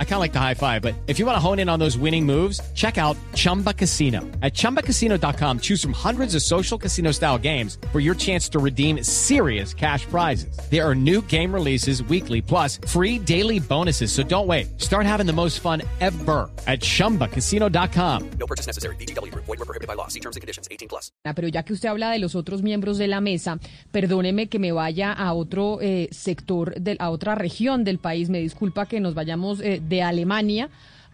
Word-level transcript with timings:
I 0.00 0.04
kind 0.04 0.14
of 0.14 0.20
like 0.20 0.32
the 0.32 0.40
high 0.40 0.54
five, 0.54 0.82
but 0.82 0.94
if 1.06 1.20
you 1.20 1.26
want 1.26 1.36
to 1.36 1.40
hone 1.40 1.60
in 1.60 1.68
on 1.68 1.78
those 1.78 1.96
winning 1.96 2.26
moves, 2.26 2.60
check 2.74 2.98
out 2.98 3.16
Chumba 3.34 3.72
Casino. 3.72 4.22
At 4.42 4.54
ChumbaCasino.com, 4.54 5.60
choose 5.60 5.80
from 5.80 5.92
hundreds 5.92 6.34
of 6.34 6.42
social 6.42 6.76
casino 6.76 7.12
style 7.12 7.38
games 7.38 7.78
for 7.92 8.00
your 8.00 8.16
chance 8.16 8.48
to 8.48 8.58
redeem 8.58 9.04
serious 9.04 9.72
cash 9.72 10.04
prizes. 10.06 10.58
There 10.68 10.84
are 10.84 10.96
new 10.96 11.22
game 11.28 11.54
releases 11.54 12.02
weekly, 12.02 12.42
plus 12.42 12.78
free 12.88 13.20
daily 13.20 13.60
bonuses. 13.60 14.10
So 14.10 14.24
don't 14.24 14.48
wait. 14.48 14.80
Start 14.80 15.06
having 15.06 15.26
the 15.26 15.32
most 15.32 15.60
fun 15.60 15.82
ever 16.00 16.50
at 16.66 16.80
ChumbaCasino.com. 16.80 18.30
No 18.40 18.46
purchase 18.46 18.66
necessary. 18.66 18.96
BGW. 18.96 19.32
Void 19.34 19.46
were 19.46 19.64
prohibited 19.64 19.86
by 19.86 19.94
law. 19.94 20.08
See 20.08 20.20
terms 20.20 20.34
and 20.34 20.40
conditions. 20.40 20.66
18 20.72 20.88
plus. 20.88 21.12
Ah, 21.24 21.34
Pero 21.34 21.46
ya 21.48 21.62
que 21.62 21.72
usted 21.72 21.88
habla 21.88 22.10
de 22.10 22.18
los 22.18 22.34
otros 22.34 22.62
miembros 22.62 22.98
de 22.98 23.06
la 23.06 23.20
mesa, 23.20 23.60
perdóneme 23.92 24.48
que 24.48 24.58
me 24.58 24.72
vaya 24.72 25.12
a 25.12 25.32
otro 25.34 25.78
eh, 25.80 26.08
sector, 26.10 26.74
de, 26.80 26.96
a 26.98 27.10
otra 27.10 27.34
región 27.36 27.84
del 27.84 27.98
país. 27.98 28.28
Me 28.28 28.40
disculpa 28.40 28.86
que 28.86 28.98
nos 29.00 29.14
vayamos 29.14 29.60
eh, 29.60 29.80
de 29.88 30.02
Alemania. 30.02 30.68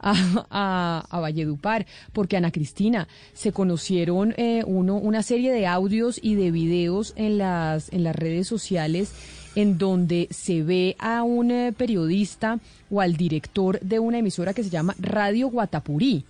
A, 0.06 1.06
a, 1.10 1.18
Valledupar, 1.18 1.86
porque 2.12 2.36
Ana 2.36 2.50
Cristina 2.50 3.08
se 3.32 3.52
conocieron 3.52 4.34
eh, 4.36 4.62
uno, 4.66 4.96
una 4.96 5.22
serie 5.22 5.50
de 5.50 5.66
audios 5.66 6.20
y 6.22 6.34
de 6.34 6.50
videos 6.50 7.14
en 7.16 7.38
las, 7.38 7.90
en 7.90 8.04
las 8.04 8.14
redes 8.14 8.46
sociales 8.46 9.14
en 9.54 9.78
donde 9.78 10.28
se 10.30 10.62
ve 10.62 10.96
a 10.98 11.22
un 11.22 11.50
eh, 11.50 11.72
periodista 11.72 12.58
o 12.90 13.00
al 13.00 13.16
director 13.16 13.80
de 13.80 13.98
una 13.98 14.18
emisora 14.18 14.52
que 14.52 14.64
se 14.64 14.68
llama 14.68 14.94
Radio 14.98 15.48
Guatapurí 15.48 16.26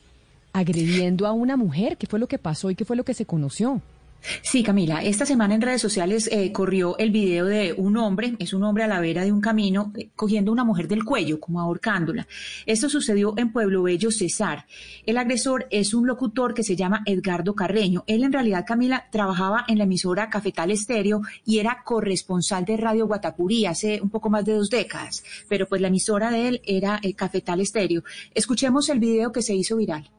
agrediendo 0.55 1.27
a 1.27 1.33
una 1.33 1.57
mujer. 1.57 1.99
¿Qué 1.99 2.07
fue 2.07 2.19
lo 2.19 2.29
que 2.29 2.39
pasó 2.39 2.71
y 2.71 2.77
qué 2.77 2.87
fue 2.87 2.97
lo 2.97 3.05
que 3.05 3.13
se 3.13 3.27
conoció? 3.27 3.83
Sí, 4.43 4.63
Camila, 4.63 5.03
esta 5.03 5.27
semana 5.27 5.55
en 5.55 5.61
redes 5.61 5.83
sociales 5.83 6.29
eh, 6.33 6.51
corrió 6.51 6.97
el 6.99 7.11
video 7.11 7.45
de 7.45 7.75
un 7.75 7.97
hombre, 7.97 8.37
es 8.39 8.55
un 8.55 8.63
hombre 8.65 8.85
a 8.85 8.87
la 8.87 9.01
vera 9.01 9.25
de 9.25 9.33
un 9.33 9.41
camino, 9.41 9.93
eh, 9.97 10.09
cogiendo 10.17 10.51
a 10.51 10.55
una 10.55 10.65
mujer 10.65 10.89
del 10.89 11.05
cuello, 11.05 11.41
como 11.41 11.61
ahorcándola. 11.61 12.27
Esto 12.65 12.89
sucedió 12.89 13.35
en 13.37 13.53
Pueblo 13.53 13.83
Bello, 13.83 14.11
Cesar. 14.11 14.67
El 15.05 15.19
agresor 15.19 15.67
es 15.71 15.93
un 15.93 16.07
locutor 16.07 16.55
que 16.55 16.63
se 16.63 16.77
llama 16.77 17.03
Edgardo 17.05 17.55
Carreño. 17.55 18.05
Él 18.07 18.25
en 18.25 18.33
realidad, 18.33 18.65
Camila, 18.67 19.07
trabajaba 19.11 19.65
en 19.69 19.79
la 19.79 19.85
emisora 19.85 20.31
Cafetal 20.31 20.71
Estéreo 20.71 21.21
y 21.45 21.59
era 21.59 21.83
corresponsal 21.85 22.65
de 22.65 22.77
Radio 22.77 23.07
Guatapurí 23.07 23.67
hace 23.67 24.01
un 24.01 24.11
poco 24.11 24.31
más 24.31 24.45
de 24.45 24.55
dos 24.55 24.71
décadas. 24.71 25.23
Pero 25.49 25.67
pues 25.69 25.81
la 25.81 25.89
emisora 25.89 26.31
de 26.31 26.49
él 26.49 26.63
era 26.65 26.99
eh, 27.03 27.15
Cafetal 27.15 27.61
Estéreo. 27.61 28.03
Escuchemos 28.35 28.89
el 28.89 29.01
video 29.01 29.33
que 29.33 29.43
se 29.43 29.55
hizo 29.55 29.77
viral. 29.77 30.11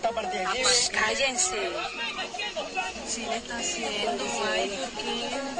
Pues 0.00 0.90
cállense. 0.92 1.56
Sí 3.06 3.26
le 3.28 3.36
está 3.36 3.58
haciendo, 3.58 4.24
ay. 4.52 5.53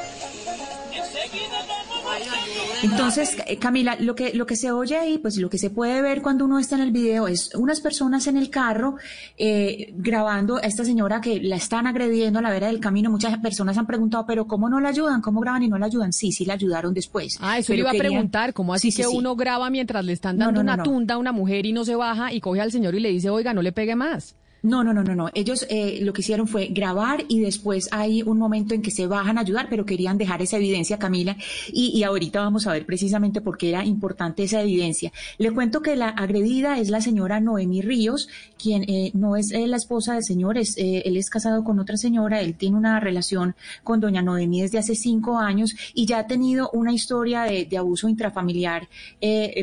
Entonces, 2.82 3.36
eh, 3.46 3.56
Camila, 3.56 3.96
lo 3.98 4.14
que, 4.14 4.34
lo 4.34 4.46
que 4.46 4.56
se 4.56 4.70
oye 4.70 4.96
ahí, 4.96 5.18
pues 5.18 5.36
lo 5.38 5.48
que 5.48 5.58
se 5.58 5.70
puede 5.70 6.02
ver 6.02 6.20
cuando 6.22 6.44
uno 6.44 6.58
está 6.58 6.74
en 6.76 6.82
el 6.82 6.90
video 6.90 7.28
es 7.28 7.54
unas 7.54 7.80
personas 7.80 8.26
en 8.26 8.36
el 8.36 8.50
carro 8.50 8.96
eh, 9.38 9.92
grabando 9.96 10.56
a 10.56 10.60
esta 10.60 10.84
señora 10.84 11.20
que 11.20 11.40
la 11.40 11.56
están 11.56 11.86
agrediendo 11.86 12.38
a 12.38 12.42
la 12.42 12.50
vera 12.50 12.66
del 12.66 12.80
camino. 12.80 13.10
Muchas 13.10 13.38
personas 13.38 13.78
han 13.78 13.86
preguntado, 13.86 14.26
pero 14.26 14.46
¿cómo 14.46 14.68
no 14.68 14.80
la 14.80 14.90
ayudan? 14.90 15.22
¿Cómo 15.22 15.40
graban 15.40 15.62
y 15.62 15.68
no 15.68 15.78
la 15.78 15.86
ayudan? 15.86 16.12
Sí, 16.12 16.30
sí 16.32 16.44
la 16.44 16.54
ayudaron 16.54 16.92
después. 16.92 17.38
Ah, 17.40 17.58
eso 17.58 17.72
le 17.72 17.78
Pero 17.78 17.88
iba 17.88 17.98
a 17.98 18.00
preguntar, 18.00 18.52
¿cómo 18.52 18.74
así 18.74 18.90
Sí, 18.90 18.96
sí, 18.96 19.02
que 19.02 19.08
sí. 19.08 19.16
uno 19.16 19.34
graba 19.34 19.70
mientras 19.70 20.04
le 20.04 20.12
están 20.12 20.36
dando 20.36 20.52
no, 20.52 20.64
no, 20.64 20.72
una 20.72 20.76
no. 20.76 20.82
tunda 20.82 21.14
a 21.14 21.18
una 21.18 21.32
mujer 21.32 21.64
y 21.64 21.72
no 21.72 21.84
se 21.84 21.94
baja 21.94 22.32
y 22.32 22.40
coge 22.40 22.60
al 22.60 22.70
señor 22.70 22.94
y 22.94 23.00
le 23.00 23.08
dice, 23.10 23.30
oiga, 23.30 23.54
no 23.54 23.62
le 23.62 23.72
pegue 23.72 23.96
más? 23.96 24.34
No, 24.64 24.82
no, 24.82 24.94
no, 24.94 25.04
no, 25.04 25.14
no. 25.14 25.28
Ellos 25.34 25.66
eh, 25.68 25.98
lo 26.00 26.14
que 26.14 26.22
hicieron 26.22 26.48
fue 26.48 26.68
grabar 26.68 27.26
y 27.28 27.40
después 27.40 27.86
hay 27.92 28.22
un 28.22 28.38
momento 28.38 28.72
en 28.72 28.80
que 28.80 28.90
se 28.90 29.06
bajan 29.06 29.36
a 29.36 29.42
ayudar, 29.42 29.66
pero 29.68 29.84
querían 29.84 30.16
dejar 30.16 30.40
esa 30.40 30.56
evidencia, 30.56 30.98
Camila, 30.98 31.36
y, 31.70 32.02
ahorita 32.02 32.40
vamos 32.40 32.66
a 32.66 32.72
ver 32.72 32.86
precisamente 32.86 33.42
por 33.42 33.58
qué 33.58 33.68
era 33.68 33.84
importante 33.84 34.42
esa 34.42 34.62
evidencia. 34.62 35.12
Le 35.36 35.50
cuento 35.50 35.82
que 35.82 35.96
la 35.96 36.08
agredida 36.08 36.78
es 36.78 36.88
la 36.88 37.02
señora 37.02 37.40
Noemí 37.40 37.82
Ríos, 37.82 38.30
quien 38.56 38.84
eh, 38.84 39.10
no 39.12 39.36
es 39.36 39.52
eh, 39.52 39.66
la 39.66 39.76
esposa 39.76 40.14
del 40.14 40.24
señor, 40.24 40.56
es, 40.56 40.78
eh, 40.78 41.02
él 41.04 41.18
es 41.18 41.28
casado 41.28 41.62
con 41.62 41.78
otra 41.78 41.98
señora, 41.98 42.40
él 42.40 42.54
tiene 42.54 42.78
una 42.78 43.00
relación 43.00 43.54
con 43.82 44.00
doña 44.00 44.22
Noemí 44.22 44.62
desde 44.62 44.78
hace 44.78 44.94
cinco 44.94 45.38
años 45.38 45.76
y 45.92 46.06
ya 46.06 46.20
ha 46.20 46.26
tenido 46.26 46.70
una 46.72 46.94
historia 46.94 47.42
de, 47.42 47.68
abuso 47.76 48.08
intrafamiliar 48.08 48.88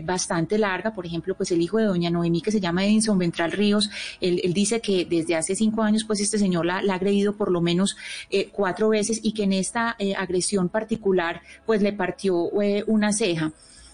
bastante 0.03 0.59
larga. 0.59 0.93
Por 0.93 1.07
ejemplo, 1.07 1.33
pues 1.35 1.49
el 1.51 1.61
hijo 1.61 1.77
de 1.79 1.85
doña 1.85 2.11
Noemí, 2.11 2.41
que 2.41 2.51
se 2.51 2.59
llama 2.59 2.85
Edinson 2.85 3.17
Ventral 3.17 3.51
Ríos, 3.51 3.89
él 4.19 4.53
dice 4.53 4.79
que 4.81 4.90
desde 5.09 5.35
hace 5.35 5.55
cinco 5.55 5.81
años, 5.81 6.03
pues 6.05 6.19
este 6.21 6.37
señor 6.37 6.65
la, 6.65 6.77
ha 6.77 6.95
agredido 6.95 7.35
por 7.35 7.51
lo 7.51 7.61
menos 7.61 7.97
eh, 8.29 8.49
cuatro 8.51 8.89
veces 8.89 9.19
y 9.23 9.33
que 9.33 9.43
en 9.43 9.53
esta 9.53 9.95
eh, 9.99 10.15
agresión 10.15 10.69
particular, 10.69 11.41
pues 11.65 11.81
le 11.81 11.93
partió 11.93 12.49
eh, 12.61 12.83
una 12.87 13.13
ceja. 13.13 13.51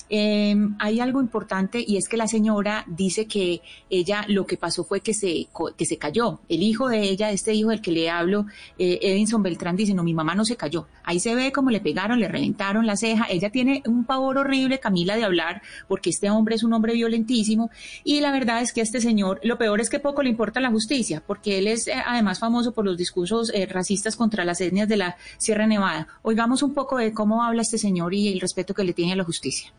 Eh, 0.10 0.56
hay 0.80 1.00
algo 1.02 1.20
importante 1.20 1.84
y 1.86 1.98
es 1.98 2.08
que 2.08 2.16
la 2.16 2.28
señora 2.28 2.86
dice 2.88 3.28
que 3.28 3.62
ella 3.90 4.24
lo 4.28 4.46
que 4.46 4.56
pasó 4.56 4.84
fue 4.86 5.02
que 5.02 5.14
se, 5.14 5.48
que 5.76 5.86
se 5.86 5.98
cayó. 5.98 6.40
El 6.48 6.64
hijo 6.64 6.88
de 6.88 7.02
ella, 7.02 7.32
este 7.32 7.54
hijo 7.54 7.70
del 7.70 7.82
que 7.82 7.92
le 7.92 8.10
hablo, 8.10 8.46
eh, 8.78 9.00
Edinson 9.02 9.44
Beltrán, 9.44 9.76
dice, 9.76 9.94
no, 9.94 10.04
mi 10.04 10.14
mamá 10.14 10.34
no 10.36 10.46
se 10.46 10.56
cayó. 10.56 10.88
Ahí 11.08 11.22
se 11.22 11.36
ve 11.36 11.54
como 11.54 11.72
le 11.72 11.80
pegaron, 11.80 12.20
le 12.20 12.28
reventaron 12.28 12.86
la 12.86 12.98
ceja. 12.98 13.28
Ella 13.30 13.50
tiene 13.50 13.82
un 13.86 14.04
pavor 14.04 14.40
horrible, 14.40 14.82
Camila, 14.82 15.16
de 15.16 15.24
hablar, 15.24 15.62
porque 15.88 16.10
este 16.10 16.30
hombre 16.30 16.56
es 16.56 16.64
un 16.64 16.74
hombre 16.74 16.96
violentísimo. 16.96 17.72
Y 18.04 18.20
la 18.20 18.34
verdad 18.34 18.62
es 18.62 18.74
que 18.74 18.82
este 18.82 19.00
señor, 19.00 19.40
lo 19.42 19.58
peor 19.58 19.80
es 19.80 19.90
que 19.90 20.00
poco 20.00 20.22
le 20.22 20.28
importa 20.28 20.60
la 20.60 20.70
justicia, 20.70 21.24
porque 21.26 21.60
él 21.60 21.68
es 21.68 21.88
eh, 21.88 21.94
además 22.06 22.40
famoso 22.40 22.74
por 22.74 22.84
los 22.84 22.98
discursos 22.98 23.54
eh, 23.54 23.66
racistas 23.68 24.18
contra 24.18 24.44
las 24.44 24.60
etnias 24.60 24.90
de 24.90 24.98
la 24.98 25.16
Sierra 25.38 25.66
Nevada. 25.66 26.10
Oigamos 26.24 26.62
un 26.62 26.74
poco 26.74 26.98
de 26.98 27.14
cómo 27.14 27.42
habla 27.42 27.62
este 27.62 27.78
señor 27.78 28.14
y 28.14 28.28
el 28.28 28.42
respeto 28.42 28.74
que 28.74 28.84
le 28.84 28.92
tiene 28.92 29.14
a 29.14 29.16
la 29.16 29.24
justicia. 29.24 29.72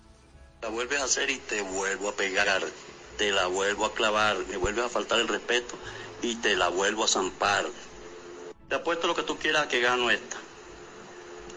La 0.63 0.71
vuelves 0.71 0.99
a 0.99 1.05
hacer 1.05 1.29
y 1.29 1.37
te 1.37 1.61
vuelvo 1.61 2.09
a 2.09 2.17
pegar, 2.17 2.63
te 3.19 3.33
la 3.33 3.49
vuelvo 3.49 3.85
a 3.85 3.93
clavar, 3.93 4.39
me 4.49 4.57
vuelves 4.57 4.87
a 4.87 4.89
faltar 4.89 5.21
el 5.21 5.29
respeto 5.29 5.75
y 6.23 6.37
te 6.37 6.57
la 6.57 6.69
vuelvo 6.69 7.05
a 7.05 7.09
zampar. 7.09 7.67
Te 8.71 8.77
apuesto 8.77 9.07
lo 9.07 9.15
que 9.15 9.25
tú 9.25 9.37
quieras 9.37 9.67
que 9.67 9.81
gano 9.81 10.11
esta. 10.11 10.39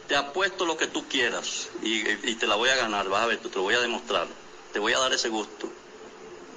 Te 0.07 0.15
apuesto 0.15 0.65
lo 0.65 0.75
que 0.77 0.87
tú 0.87 1.07
quieras 1.07 1.69
y, 1.81 2.09
y 2.09 2.35
te 2.35 2.47
la 2.47 2.55
voy 2.55 2.69
a 2.69 2.75
ganar, 2.75 3.07
vas 3.07 3.23
a 3.23 3.27
ver, 3.27 3.39
tú, 3.39 3.49
te 3.49 3.55
lo 3.55 3.63
voy 3.63 3.75
a 3.75 3.79
demostrar. 3.79 4.27
Te 4.73 4.79
voy 4.79 4.93
a 4.93 4.99
dar 4.99 5.13
ese 5.13 5.29
gusto. 5.29 5.71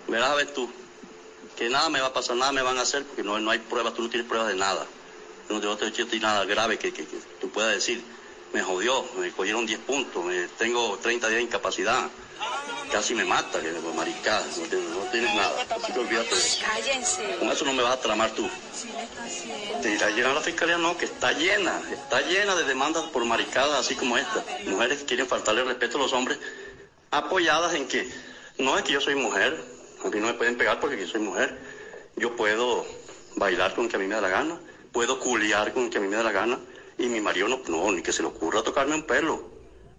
Verás 0.09 0.31
a 0.31 0.35
ver 0.35 0.53
tú, 0.53 0.71
que 1.57 1.69
nada 1.69 1.89
me 1.89 2.01
va 2.01 2.09
a 2.09 2.13
pasar, 2.13 2.37
nada 2.37 2.53
me 2.53 2.63
van 2.63 2.79
a 2.79 2.83
hacer 2.83 3.05
porque 3.05 3.23
no, 3.23 3.39
no 3.39 3.51
hay 3.51 3.59
pruebas, 3.59 3.95
tú 3.95 4.03
no 4.03 4.09
tienes 4.09 4.29
pruebas 4.29 4.49
de 4.49 4.57
nada. 4.57 4.87
No 5.49 5.61
te 5.61 5.67
voy 5.67 5.77
a 5.81 5.85
decir 5.85 6.23
nada 6.23 6.45
grave 6.45 6.79
que, 6.79 6.93
que, 6.93 7.05
que 7.05 7.19
tú 7.41 7.51
puedas 7.51 7.75
decir. 7.75 8.03
Me 8.55 8.63
jodió, 8.63 9.05
me 9.19 9.33
cogieron 9.33 9.67
10 9.67 9.81
puntos, 9.81 10.25
me, 10.25 10.47
tengo 10.57 10.97
30 11.03 11.27
días 11.27 11.39
de 11.39 11.43
incapacidad. 11.43 12.09
Casi 12.93 13.13
me 13.15 13.25
mata, 13.25 13.61
que 13.61 13.73
maricada, 13.97 14.47
no 14.57 14.63
tienes, 14.69 14.91
no 14.91 15.01
tienes 15.11 15.35
nada. 15.35 15.67
Así 15.69 15.93
que 15.93 15.99
olvídate. 15.99 16.37
Cállense. 16.65 17.37
Con 17.41 17.49
eso 17.49 17.65
no 17.65 17.73
me 17.73 17.83
vas 17.83 17.95
a 17.95 18.01
tramar 18.01 18.31
tú. 18.31 18.49
Te 19.83 19.93
irá 19.93 20.09
llena 20.11 20.33
la 20.35 20.41
fiscalía, 20.41 20.79
no, 20.79 20.97
que 20.97 21.07
está 21.07 21.33
llena, 21.33 21.83
está 21.93 22.21
llena 22.21 22.55
de 22.55 22.63
demandas 22.63 23.03
por 23.05 23.25
maricadas 23.25 23.81
así 23.81 23.97
como 23.97 24.17
esta. 24.17 24.45
Mujeres 24.67 25.01
que 25.01 25.07
quieren 25.07 25.27
faltarle 25.27 25.63
el 25.63 25.67
respeto 25.67 25.99
a 25.99 26.03
los 26.03 26.13
hombres, 26.13 26.39
apoyadas 27.11 27.75
en 27.75 27.89
que 27.89 28.09
no 28.59 28.79
es 28.79 28.85
que 28.85 28.93
yo 28.93 29.01
soy 29.01 29.17
mujer, 29.17 29.61
a 30.05 30.09
mí 30.09 30.21
no 30.21 30.29
me 30.29 30.35
pueden 30.35 30.57
pegar 30.57 30.79
porque 30.79 30.97
yo 30.97 31.09
soy 31.09 31.21
mujer. 31.21 31.59
Yo 32.15 32.37
puedo 32.37 32.87
bailar 33.35 33.75
con 33.75 33.89
que 33.89 33.97
a 33.97 33.99
mí 33.99 34.07
me 34.07 34.15
da 34.15 34.21
la 34.21 34.29
gana, 34.29 34.61
puedo 34.93 35.19
culiar 35.19 35.73
con 35.73 35.91
que 35.91 35.99
a 35.99 36.01
mí 36.01 36.07
me 36.07 36.15
da 36.15 36.23
la 36.23 36.31
gana, 36.31 36.61
y 36.99 37.07
mi 37.07 37.21
marido 37.21 37.49
no, 37.49 37.59
no, 37.69 37.93
ni 37.93 38.03
que 38.03 38.13
se 38.13 38.23
le 38.23 38.29
ocurra 38.29 38.63
tocarme 38.63 38.95
un 38.95 39.03
pelo. 39.07 39.51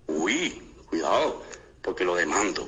Uy, 0.08 0.62
cuidado, 0.90 1.42
porque 1.82 2.04
lo 2.06 2.16
demando. 2.16 2.68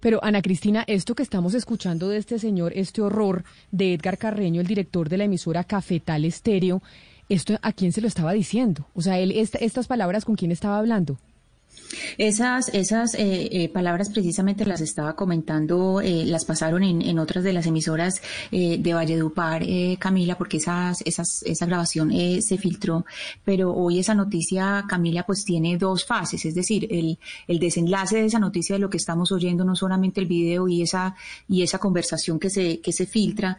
Pero 0.00 0.22
Ana 0.22 0.42
Cristina, 0.42 0.84
esto 0.86 1.14
que 1.16 1.24
estamos 1.24 1.54
escuchando 1.54 2.08
de 2.08 2.18
este 2.18 2.38
señor, 2.38 2.72
este 2.76 3.02
horror 3.02 3.42
de 3.72 3.94
Edgar 3.94 4.16
Carreño, 4.16 4.60
el 4.60 4.66
director 4.68 5.08
de 5.08 5.18
la 5.18 5.24
emisora 5.24 5.64
Cafetal 5.64 6.24
Estéreo, 6.24 6.82
¿esto 7.28 7.58
a 7.62 7.72
quién 7.72 7.90
se 7.92 8.00
lo 8.00 8.06
estaba 8.06 8.32
diciendo? 8.32 8.86
O 8.94 9.02
sea, 9.02 9.18
él, 9.18 9.32
esta- 9.32 9.58
estas 9.58 9.88
palabras, 9.88 10.24
¿con 10.24 10.36
quién 10.36 10.52
estaba 10.52 10.78
hablando? 10.78 11.18
Esas, 12.18 12.68
esas 12.74 13.14
eh, 13.14 13.48
eh, 13.50 13.68
palabras 13.68 14.10
precisamente 14.10 14.66
las 14.66 14.80
estaba 14.80 15.16
comentando, 15.16 16.00
eh, 16.00 16.24
las 16.26 16.44
pasaron 16.44 16.82
en, 16.82 17.02
en 17.02 17.18
otras 17.18 17.44
de 17.44 17.52
las 17.52 17.66
emisoras 17.66 18.20
eh, 18.50 18.76
de 18.78 18.94
Valledupar, 18.94 19.62
eh, 19.62 19.96
Camila, 19.98 20.36
porque 20.36 20.58
esas, 20.58 21.00
esas, 21.04 21.42
esa 21.44 21.66
grabación 21.66 22.10
eh, 22.12 22.42
se 22.42 22.58
filtró, 22.58 23.06
pero 23.44 23.72
hoy 23.74 23.98
esa 23.98 24.14
noticia, 24.14 24.84
Camila, 24.88 25.24
pues 25.24 25.44
tiene 25.44 25.76
dos 25.78 26.04
fases, 26.04 26.44
es 26.44 26.54
decir, 26.54 26.86
el, 26.90 27.18
el 27.46 27.58
desenlace 27.58 28.16
de 28.16 28.26
esa 28.26 28.38
noticia 28.38 28.76
de 28.76 28.80
lo 28.80 28.90
que 28.90 28.98
estamos 28.98 29.32
oyendo, 29.32 29.64
no 29.64 29.74
solamente 29.74 30.20
el 30.20 30.26
video 30.26 30.68
y 30.68 30.82
esa, 30.82 31.14
y 31.48 31.62
esa 31.62 31.78
conversación 31.78 32.38
que 32.38 32.50
se, 32.50 32.80
que 32.80 32.92
se 32.92 33.06
filtra, 33.06 33.58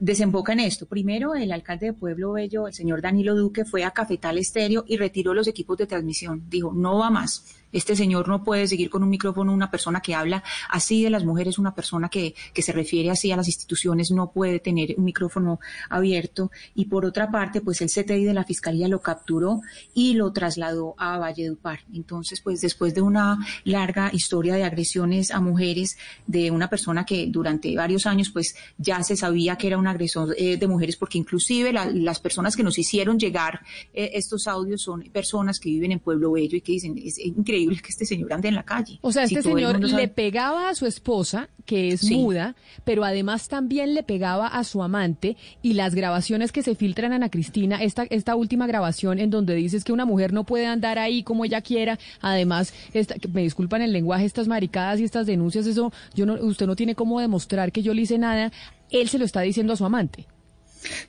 desemboca 0.00 0.54
en 0.54 0.60
esto. 0.60 0.86
Primero, 0.86 1.34
el 1.34 1.52
alcalde 1.52 1.86
de 1.86 1.92
Pueblo 1.92 2.32
Bello, 2.32 2.66
el 2.66 2.74
señor 2.74 3.02
Danilo 3.02 3.36
Duque, 3.36 3.64
fue 3.64 3.84
a 3.84 3.92
Cafetal 3.92 4.38
Estéreo 4.38 4.84
y 4.88 4.96
retiró 4.96 5.34
los 5.34 5.46
equipos 5.46 5.76
de 5.76 5.86
transmisión. 5.86 6.42
Dijo, 6.48 6.72
no 6.72 6.98
va 6.98 7.10
más. 7.10 7.44
Este 7.72 7.94
señor 7.96 8.28
no 8.28 8.42
puede 8.44 8.66
seguir 8.66 8.90
con 8.90 9.02
un 9.02 9.10
micrófono, 9.10 9.52
una 9.52 9.70
persona 9.70 10.00
que 10.00 10.14
habla 10.14 10.42
así 10.68 11.02
de 11.04 11.10
las 11.10 11.24
mujeres, 11.24 11.58
una 11.58 11.74
persona 11.74 12.08
que, 12.08 12.34
que 12.52 12.62
se 12.62 12.72
refiere 12.72 13.10
así 13.10 13.30
a 13.32 13.36
las 13.36 13.46
instituciones, 13.46 14.10
no 14.10 14.30
puede 14.32 14.58
tener 14.58 14.94
un 14.96 15.04
micrófono 15.04 15.60
abierto. 15.88 16.50
Y 16.74 16.86
por 16.86 17.04
otra 17.04 17.30
parte, 17.30 17.60
pues 17.60 17.80
el 17.80 17.88
CTI 17.90 18.24
de 18.24 18.34
la 18.34 18.44
Fiscalía 18.44 18.88
lo 18.88 19.00
capturó 19.00 19.60
y 19.94 20.14
lo 20.14 20.32
trasladó 20.32 20.94
a 20.98 21.18
Valledupar. 21.18 21.80
Entonces, 21.92 22.40
pues 22.40 22.60
después 22.60 22.94
de 22.94 23.02
una 23.02 23.38
larga 23.64 24.10
historia 24.12 24.54
de 24.54 24.64
agresiones 24.64 25.30
a 25.30 25.40
mujeres 25.40 25.96
de 26.26 26.50
una 26.50 26.68
persona 26.68 27.04
que 27.04 27.26
durante 27.28 27.74
varios 27.76 28.06
años, 28.06 28.30
pues 28.30 28.54
ya 28.78 29.02
se 29.02 29.16
sabía 29.16 29.56
que 29.56 29.66
era 29.68 29.78
un 29.78 29.86
agresor 29.86 30.34
eh, 30.38 30.56
de 30.56 30.66
mujeres, 30.68 30.96
porque 30.96 31.18
inclusive 31.18 31.72
la- 31.72 31.90
las 31.90 32.20
personas 32.20 32.56
que 32.56 32.62
nos 32.62 32.78
hicieron 32.78 33.18
llegar 33.18 33.60
eh, 33.92 34.10
estos 34.14 34.46
audios 34.46 34.82
son 34.82 35.02
personas 35.12 35.60
que 35.60 35.68
viven 35.70 35.92
en 35.92 35.98
Pueblo 36.00 36.32
Bello 36.32 36.56
y 36.56 36.60
que 36.60 36.72
dicen, 36.72 36.98
es 36.98 37.18
increíble 37.18 37.59
que 37.68 37.88
este 37.88 38.04
señor 38.06 38.32
ande 38.32 38.48
en 38.48 38.54
la 38.54 38.62
calle. 38.62 38.98
O 39.02 39.12
sea, 39.12 39.26
Si 39.26 39.34
este 39.36 39.48
señor 39.50 39.80
le 39.80 40.08
pegaba 40.08 40.68
a 40.68 40.74
su 40.74 40.86
esposa, 40.86 41.48
que 41.66 41.88
es 41.92 42.00
Sí. 42.00 42.16
muda, 42.16 42.56
pero 42.84 43.04
además 43.04 43.48
también 43.48 43.94
le 43.94 44.02
pegaba 44.02 44.46
a 44.48 44.64
su 44.64 44.82
amante 44.82 45.36
y 45.62 45.74
las 45.74 45.94
grabaciones 45.94 46.50
que 46.52 46.62
se 46.62 46.74
filtran 46.74 47.12
Ana 47.12 47.28
Cristina, 47.28 47.82
esta, 47.82 48.04
esta 48.10 48.34
última 48.34 48.66
grabación 48.66 49.18
en 49.20 49.30
donde 49.30 49.54
dices 49.54 49.84
que 49.84 49.92
una 49.92 50.04
mujer 50.04 50.32
no 50.32 50.44
puede 50.44 50.66
andar 50.66 50.98
ahí 50.98 51.22
como 51.22 51.44
ella 51.44 51.60
quiera, 51.60 51.98
además, 52.20 52.72
esta, 52.92 53.14
me 53.32 53.42
disculpan 53.42 53.82
el 53.82 53.92
lenguaje, 53.92 54.24
estas 54.24 54.48
maricadas 54.48 54.98
y 55.00 55.04
estas 55.04 55.26
denuncias, 55.26 55.66
eso, 55.66 55.92
yo 56.14 56.26
no, 56.26 56.34
usted 56.34 56.66
no 56.66 56.74
tiene 56.76 56.94
cómo 56.94 57.20
demostrar 57.20 57.70
que 57.72 57.82
yo 57.82 57.94
le 57.94 58.02
hice 58.02 58.18
nada, 58.18 58.50
él 58.90 59.08
se 59.08 59.18
lo 59.18 59.24
está 59.24 59.40
diciendo 59.42 59.72
a 59.72 59.76
su 59.76 59.84
amante, 59.84 60.26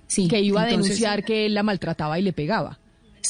Sí, 0.07 0.27
que 0.27 0.41
iba 0.41 0.61
a 0.61 0.69
entonces- 0.69 0.89
denunciar 0.99 1.23
que 1.23 1.45
él 1.45 1.53
la 1.53 1.63
maltrataba 1.63 2.19
y 2.19 2.21
le 2.21 2.33
pegaba. 2.33 2.77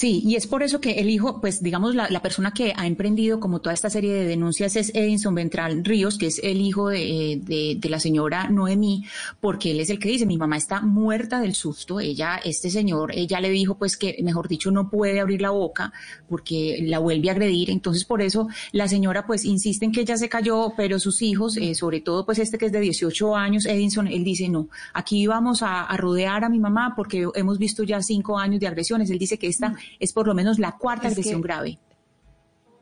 Sí, 0.01 0.19
y 0.25 0.35
es 0.35 0.47
por 0.47 0.63
eso 0.63 0.81
que 0.81 0.93
el 0.93 1.11
hijo, 1.11 1.39
pues 1.41 1.61
digamos, 1.61 1.93
la, 1.93 2.09
la 2.09 2.23
persona 2.23 2.53
que 2.55 2.73
ha 2.75 2.87
emprendido 2.87 3.39
como 3.39 3.61
toda 3.61 3.75
esta 3.75 3.91
serie 3.91 4.11
de 4.11 4.25
denuncias 4.25 4.75
es 4.75 4.89
Edinson 4.95 5.35
Ventral 5.35 5.85
Ríos, 5.85 6.17
que 6.17 6.25
es 6.25 6.39
el 6.43 6.59
hijo 6.59 6.89
de, 6.89 7.39
de, 7.43 7.75
de 7.77 7.89
la 7.89 7.99
señora 7.99 8.49
Noemí, 8.49 9.05
porque 9.39 9.69
él 9.69 9.79
es 9.79 9.91
el 9.91 9.99
que 9.99 10.09
dice, 10.09 10.25
mi 10.25 10.39
mamá 10.39 10.57
está 10.57 10.81
muerta 10.81 11.39
del 11.39 11.53
susto, 11.53 11.99
ella, 11.99 12.41
este 12.43 12.71
señor, 12.71 13.11
ella 13.13 13.39
le 13.39 13.51
dijo 13.51 13.75
pues 13.75 13.95
que, 13.95 14.17
mejor 14.23 14.47
dicho, 14.47 14.71
no 14.71 14.89
puede 14.89 15.19
abrir 15.19 15.39
la 15.39 15.51
boca 15.51 15.93
porque 16.27 16.79
la 16.81 16.97
vuelve 16.97 17.29
a 17.29 17.33
agredir, 17.33 17.69
entonces 17.69 18.03
por 18.03 18.23
eso 18.23 18.47
la 18.71 18.87
señora 18.87 19.27
pues 19.27 19.45
insiste 19.45 19.85
en 19.85 19.91
que 19.91 20.01
ella 20.01 20.17
se 20.17 20.29
cayó, 20.29 20.73
pero 20.75 20.97
sus 20.97 21.21
hijos, 21.21 21.57
eh, 21.57 21.75
sobre 21.75 22.01
todo 22.01 22.25
pues 22.25 22.39
este 22.39 22.57
que 22.57 22.65
es 22.65 22.71
de 22.71 22.79
18 22.79 23.35
años, 23.35 23.67
Edinson, 23.67 24.07
él 24.07 24.23
dice, 24.23 24.49
no, 24.49 24.67
aquí 24.95 25.27
vamos 25.27 25.61
a, 25.61 25.83
a 25.83 25.95
rodear 25.95 26.43
a 26.43 26.49
mi 26.49 26.57
mamá 26.57 26.95
porque 26.95 27.27
hemos 27.35 27.59
visto 27.59 27.83
ya 27.83 28.01
cinco 28.01 28.39
años 28.39 28.59
de 28.59 28.65
agresiones, 28.65 29.11
él 29.11 29.19
dice 29.19 29.37
que 29.37 29.45
esta 29.45 29.75
es 29.99 30.13
por 30.13 30.27
lo 30.27 30.33
menos 30.33 30.59
la 30.59 30.77
cuarta 30.77 31.07
Es 31.07 31.13
agresión 31.13 31.41
grave. 31.41 31.79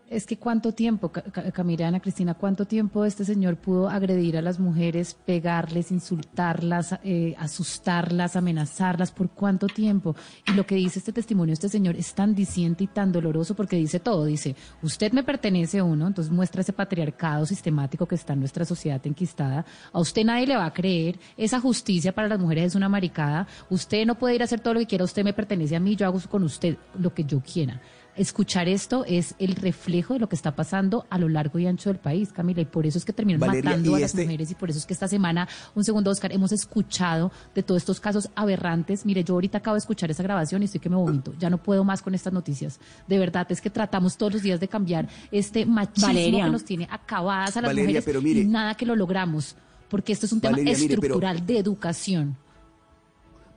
Es 0.09 0.25
que 0.25 0.37
cuánto 0.37 0.71
tiempo, 0.71 1.09
Ca- 1.11 1.21
Ca- 1.21 1.51
Camila, 1.51 1.87
Ana 1.87 1.99
Cristina, 1.99 2.33
cuánto 2.33 2.65
tiempo 2.65 3.05
este 3.05 3.23
señor 3.23 3.57
pudo 3.57 3.87
agredir 3.89 4.37
a 4.37 4.41
las 4.41 4.59
mujeres, 4.59 5.13
pegarles, 5.13 5.91
insultarlas, 5.91 6.95
eh, 7.03 7.35
asustarlas, 7.37 8.35
amenazarlas, 8.35 9.11
por 9.11 9.29
cuánto 9.29 9.67
tiempo. 9.67 10.15
Y 10.47 10.53
lo 10.53 10.65
que 10.65 10.73
dice 10.73 10.97
este 10.97 11.13
testimonio, 11.13 11.53
este 11.53 11.69
señor 11.69 11.95
es 11.95 12.15
tan 12.15 12.33
diciente 12.33 12.85
y 12.85 12.87
tan 12.87 13.11
doloroso 13.11 13.55
porque 13.55 13.75
dice 13.75 13.99
todo, 13.99 14.25
dice, 14.25 14.55
usted 14.81 15.11
me 15.11 15.21
pertenece 15.23 15.79
uno, 15.83 16.07
entonces 16.07 16.33
muestra 16.33 16.61
ese 16.61 16.73
patriarcado 16.73 17.45
sistemático 17.45 18.07
que 18.07 18.15
está 18.15 18.33
en 18.33 18.39
nuestra 18.39 18.65
sociedad 18.65 19.05
enquistada, 19.05 19.63
a 19.93 19.99
usted 19.99 20.23
nadie 20.25 20.47
le 20.47 20.57
va 20.57 20.65
a 20.65 20.73
creer, 20.73 21.19
esa 21.37 21.59
justicia 21.59 22.15
para 22.15 22.27
las 22.27 22.39
mujeres 22.39 22.65
es 22.65 22.75
una 22.75 22.89
maricada, 22.89 23.45
usted 23.69 24.07
no 24.07 24.17
puede 24.17 24.33
ir 24.33 24.41
a 24.41 24.45
hacer 24.45 24.59
todo 24.59 24.73
lo 24.73 24.79
que 24.79 24.87
quiera, 24.87 25.05
usted 25.05 25.23
me 25.23 25.33
pertenece 25.33 25.75
a 25.75 25.79
mí, 25.79 25.95
yo 25.95 26.07
hago 26.07 26.19
con 26.31 26.41
usted 26.41 26.77
lo 26.97 27.13
que 27.13 27.23
yo 27.25 27.41
quiera 27.41 27.79
escuchar 28.15 28.67
esto 28.67 29.05
es 29.05 29.35
el 29.39 29.55
reflejo 29.55 30.13
de 30.13 30.19
lo 30.19 30.27
que 30.29 30.35
está 30.35 30.55
pasando 30.55 31.05
a 31.09 31.17
lo 31.17 31.29
largo 31.29 31.57
y 31.59 31.67
ancho 31.67 31.89
del 31.89 31.99
país, 31.99 32.33
Camila, 32.33 32.61
y 32.61 32.65
por 32.65 32.85
eso 32.85 32.97
es 32.97 33.05
que 33.05 33.13
terminan 33.13 33.39
Valeria, 33.39 33.71
matando 33.71 33.95
a 33.95 33.99
las 33.99 34.11
este- 34.11 34.23
mujeres 34.23 34.51
y 34.51 34.55
por 34.55 34.69
eso 34.69 34.79
es 34.79 34.85
que 34.85 34.93
esta 34.93 35.07
semana, 35.07 35.47
un 35.75 35.83
segundo, 35.83 36.11
Oscar, 36.11 36.31
hemos 36.33 36.51
escuchado 36.51 37.31
de 37.55 37.63
todos 37.63 37.81
estos 37.81 37.99
casos 37.99 38.29
aberrantes. 38.35 39.05
Mire, 39.05 39.23
yo 39.23 39.35
ahorita 39.35 39.59
acabo 39.59 39.75
de 39.75 39.79
escuchar 39.79 40.11
esa 40.11 40.23
grabación 40.23 40.61
y 40.61 40.65
estoy 40.65 40.81
que 40.81 40.89
me 40.89 40.97
vomito. 40.97 41.33
Ya 41.39 41.49
no 41.49 41.57
puedo 41.63 41.83
más 41.83 42.01
con 42.01 42.13
estas 42.13 42.33
noticias. 42.33 42.79
De 43.07 43.17
verdad, 43.17 43.47
es 43.51 43.61
que 43.61 43.69
tratamos 43.69 44.17
todos 44.17 44.33
los 44.33 44.41
días 44.41 44.59
de 44.59 44.67
cambiar 44.67 45.07
este 45.31 45.65
machismo 45.65 46.07
Valeria. 46.07 46.45
que 46.45 46.51
nos 46.51 46.65
tiene 46.65 46.87
acabadas 46.91 47.55
a 47.57 47.61
las 47.61 47.69
Valeria, 47.69 47.87
mujeres 47.87 48.05
pero 48.05 48.21
mire- 48.21 48.41
y 48.41 48.45
nada 48.45 48.75
que 48.75 48.85
lo 48.85 48.95
logramos, 48.95 49.55
porque 49.89 50.11
esto 50.11 50.25
es 50.25 50.33
un 50.33 50.41
tema 50.41 50.51
Valeria, 50.57 50.73
mire, 50.77 50.87
pero- 50.97 51.15
estructural 51.15 51.45
de 51.45 51.57
educación. 51.57 52.37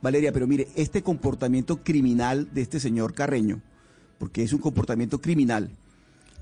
Valeria, 0.01 0.31
pero 0.33 0.47
mire, 0.47 0.67
este 0.75 1.01
comportamiento 1.01 1.83
criminal 1.83 2.49
de 2.53 2.61
este 2.61 2.79
señor 2.79 3.13
Carreño, 3.13 3.61
porque 4.17 4.43
es 4.43 4.53
un 4.53 4.59
comportamiento 4.59 5.19
criminal, 5.21 5.71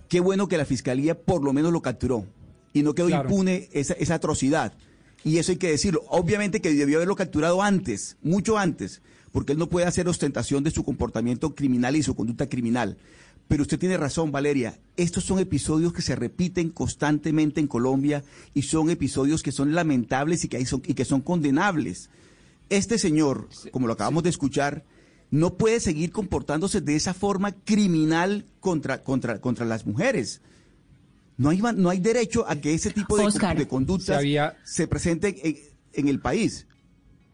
qué 0.09 0.19
bueno 0.19 0.47
que 0.47 0.57
la 0.57 0.65
fiscalía 0.65 1.17
por 1.19 1.43
lo 1.43 1.53
menos 1.53 1.71
lo 1.71 1.81
capturó 1.81 2.25
y 2.73 2.83
no 2.83 2.93
quedó 2.93 3.07
Claro. 3.07 3.29
impune 3.29 3.69
esa, 3.71 3.93
esa 3.93 4.15
atrocidad. 4.15 4.73
Y 5.23 5.37
eso 5.37 5.51
hay 5.51 5.57
que 5.57 5.69
decirlo. 5.69 6.03
Obviamente 6.09 6.61
que 6.61 6.73
debió 6.73 6.97
haberlo 6.97 7.15
capturado 7.15 7.61
antes, 7.61 8.17
mucho 8.23 8.57
antes, 8.57 9.01
porque 9.31 9.53
él 9.53 9.59
no 9.59 9.69
puede 9.69 9.85
hacer 9.85 10.07
ostentación 10.07 10.63
de 10.63 10.71
su 10.71 10.83
comportamiento 10.83 11.53
criminal 11.53 11.95
y 11.95 12.03
su 12.03 12.15
conducta 12.15 12.47
criminal. 12.49 12.97
Pero 13.47 13.63
usted 13.63 13.77
tiene 13.79 13.97
razón, 13.97 14.31
Valeria. 14.31 14.79
Estos 14.97 15.25
son 15.25 15.39
episodios 15.39 15.93
que 15.93 16.01
se 16.01 16.15
repiten 16.15 16.69
constantemente 16.69 17.59
en 17.59 17.67
Colombia 17.67 18.23
y 18.53 18.61
son 18.63 18.89
episodios 18.89 19.43
que 19.43 19.51
son 19.51 19.75
lamentables 19.75 20.43
y 20.43 20.47
que, 20.47 20.57
hay 20.57 20.65
son, 20.65 20.81
y 20.85 20.93
que 20.93 21.05
son 21.05 21.21
condenables. 21.21 22.09
Este 22.69 22.97
señor, 22.97 23.49
como 23.71 23.87
lo 23.87 23.93
acabamos 23.93 24.23
de 24.23 24.29
escuchar, 24.29 24.85
no 25.31 25.55
puede 25.57 25.79
seguir 25.79 26.11
comportándose 26.11 26.81
de 26.81 26.95
esa 26.95 27.13
forma 27.13 27.53
criminal 27.53 28.45
contra, 28.59 29.01
contra, 29.03 29.39
contra 29.41 29.65
las 29.65 29.85
mujeres. 29.87 30.41
No 31.37 31.49
hay, 31.49 31.59
no 31.59 31.89
hay 31.89 31.99
derecho 31.99 32.45
a 32.47 32.57
que 32.57 32.73
ese 32.73 32.91
tipo 32.91 33.17
de, 33.17 33.25
Oscar. 33.25 33.57
de 33.57 33.67
conductas 33.67 34.05
Se 34.07 34.13
había- 34.13 34.57
se 34.63 34.87
presenten 34.87 35.35
en, 35.43 35.55
en 35.93 36.07
el 36.07 36.19
país. 36.19 36.67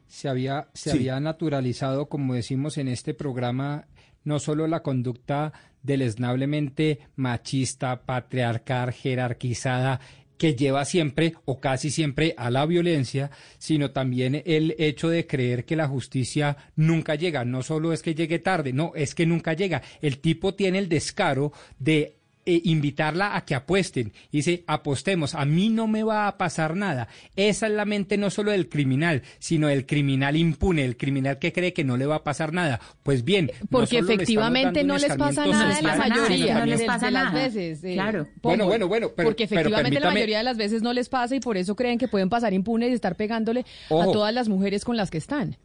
se 0.07 0.29
había, 0.29 0.69
se 0.73 0.91
Sí. 0.91 0.97
había 0.97 1.19
naturalizado, 1.19 2.07
como 2.07 2.33
decimos 2.35 2.77
en 2.77 2.87
este 2.87 3.13
programa, 3.13 3.87
no 4.23 4.39
solo 4.39 4.65
la 4.67 4.81
conducta 4.81 5.51
deleznablemente 5.83 6.99
machista, 7.15 8.03
patriarcal, 8.05 8.91
jerarquizada, 8.93 9.99
que 10.37 10.55
lleva 10.55 10.85
siempre 10.85 11.33
o 11.45 11.59
casi 11.59 11.89
siempre 11.89 12.33
a 12.37 12.49
la 12.49 12.65
violencia, 12.65 13.31
sino 13.57 13.91
también 13.91 14.41
el 14.45 14.75
hecho 14.77 15.09
de 15.09 15.27
creer 15.27 15.65
que 15.65 15.75
la 15.75 15.87
justicia 15.87 16.57
nunca 16.75 17.15
llega. 17.15 17.45
No 17.45 17.63
solo 17.63 17.93
es 17.93 18.01
que 18.01 18.15
llegue 18.15 18.39
tarde, 18.39 18.73
no, 18.73 18.91
es 18.95 19.15
que 19.15 19.25
nunca 19.25 19.53
llega. 19.53 19.81
El 20.01 20.19
tipo 20.19 20.53
tiene 20.55 20.79
el 20.79 20.89
descaro 20.89 21.51
de 21.79 22.16
eh, 22.49 22.61
invitarla 22.63 23.35
a 23.35 23.43
que 23.45 23.53
apuesten. 23.55 24.13
Dice, 24.31 24.63
apostemos, 24.67 25.35
a 25.35 25.43
mí 25.43 25.67
no 25.69 25.85
me 25.87 26.01
va 26.03 26.27
a 26.29 26.37
pasar 26.37 26.75
nada. 26.77 27.09
Esa 27.35 27.67
es 27.67 27.73
la 27.73 27.83
mente 27.83 28.17
no 28.17 28.29
solo 28.29 28.51
del 28.51 28.69
criminal, 28.69 29.21
sino 29.37 29.67
del 29.67 29.85
criminal 29.85 30.37
impune, 30.37 30.85
el 30.85 30.95
criminal 30.95 31.39
que 31.39 31.51
cree 31.51 31.73
que 31.73 31.83
no 31.83 31.97
le 31.97 32.05
va 32.05 32.15
a 32.15 32.23
pasar 32.23 32.53
nada. 32.53 32.79
Pues 33.03 33.25
bien, 33.25 33.51
no 33.59 33.67
Porque 33.69 33.97
efectivamente 33.97 34.83
no 34.85 34.97
les 34.97 35.13
pasa 35.17 35.45
nada 35.45 35.77
en 35.77 35.85
la 35.85 35.95
mayoría 35.97 36.59
no 36.59 36.65
les 36.65 36.83
pasa 36.83 37.11
las 37.11 37.33
veces. 37.33 37.83
eh, 37.83 37.93
Claro. 37.93 38.27
Bueno, 38.41 38.65
bueno, 38.65 38.87
bueno, 38.87 39.11
pero- 39.15 39.27
Porque 39.27 39.45
pero 39.47 39.59
efectivamente 39.61 39.99
la 39.99 40.11
mayoría 40.11 40.37
de 40.37 40.43
las 40.45 40.57
veces 40.57 40.81
no 40.81 40.93
les 40.93 41.09
pasa 41.09 41.35
y 41.35 41.41
por 41.41 41.57
eso 41.57 41.75
creen 41.75 41.97
que 41.99 42.07
pueden 42.07 42.29
pasar 42.29 42.53
impunes 42.53 42.91
y 42.91 42.93
estar 42.93 43.15
pegándole 43.17 43.65
a 43.89 44.05
todas 44.05 44.33
las 44.33 44.47
mujeres 44.47 44.85
con 44.85 44.95
las 44.95 45.11
que 45.11 45.17
están. 45.17 45.57